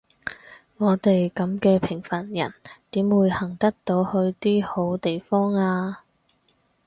[0.77, 2.51] 我哋噉嘅平凡人
[2.89, 6.01] 點會行得到去啲好地方呀？